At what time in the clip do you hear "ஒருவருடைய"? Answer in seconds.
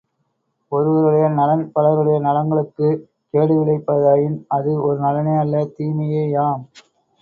0.71-1.25